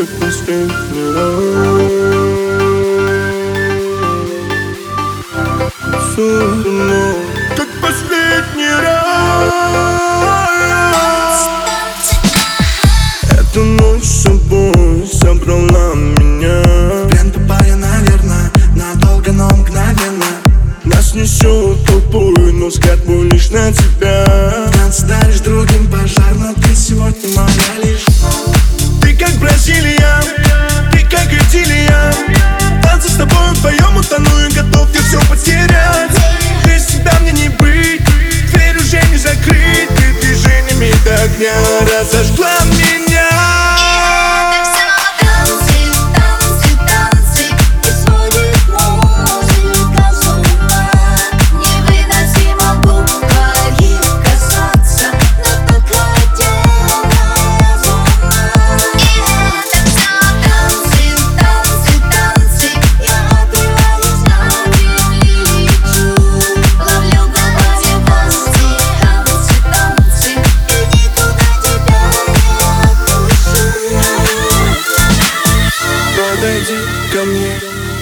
Как 0.00 0.08
Танцуй 0.08 0.70
со 6.14 6.22
мной, 6.22 7.16
как 7.54 7.68
последний 7.82 8.74
раз. 8.80 9.52
Эта 13.24 13.60
ночь 13.60 14.04
с 14.04 14.22
собой 14.22 15.06
собрала 15.06 15.94
меня. 15.94 16.62
Плен 17.10 17.30
попая, 17.30 17.76
наверное, 17.76 18.50
надолго, 18.74 19.32
но 19.32 19.50
мгновенно. 19.50 20.24
Нас 20.84 21.14
несет 21.14 21.84
толпой, 21.86 22.52
но 22.54 22.68
взгляд 22.68 23.04
мой 23.04 23.28
лишь 23.28 23.50
на 23.50 23.70
тебя 23.70 23.99
njerës 41.40 42.10
është 42.20 42.39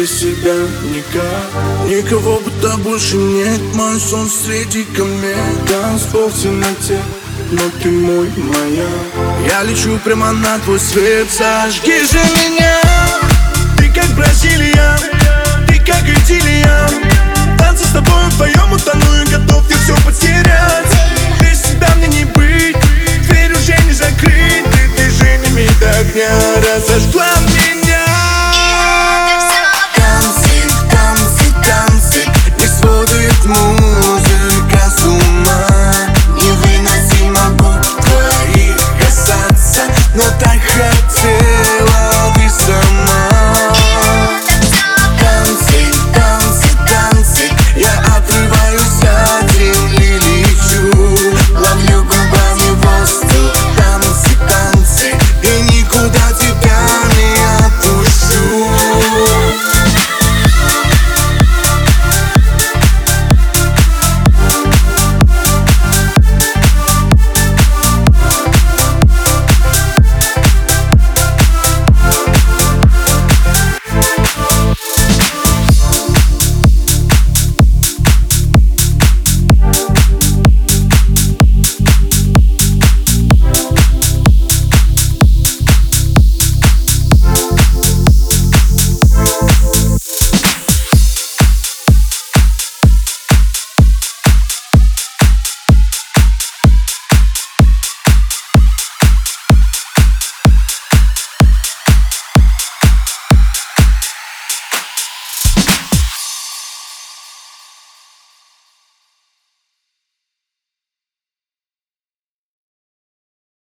без 0.00 0.18
тебя 0.18 0.54
никак 0.94 1.86
Никого 1.86 2.40
будто 2.40 2.76
больше 2.78 3.16
нет, 3.16 3.60
мой 3.74 4.00
сон 4.00 4.28
среди 4.30 4.84
комет 4.84 5.66
Танцпол 5.68 6.28
в 6.28 6.42
темноте, 6.42 6.98
но 7.50 7.62
ты 7.82 7.90
мой, 7.90 8.30
моя. 8.36 8.88
Я 9.46 9.62
лечу 9.64 9.98
прямо 10.04 10.32
на 10.32 10.58
твой 10.60 10.78
свет, 10.78 11.26
зажги 11.30 12.00
же 12.06 12.18
меня. 12.18 12.80
Ты 13.76 13.92
как 13.92 14.08
Бразилия, 14.16 15.19